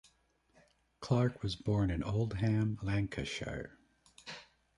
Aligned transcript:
Clarke 0.99 1.43
was 1.43 1.55
born 1.55 1.91
in 1.91 2.01
Oldham, 2.01 2.79
Lancashire. 2.81 3.77